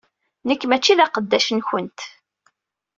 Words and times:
Nekk 0.47 0.61
mačči 0.67 0.93
d 0.97 0.99
aqeddac-nkent! 1.05 1.99